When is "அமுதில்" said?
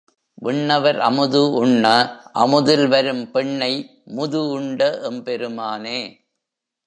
2.33-2.87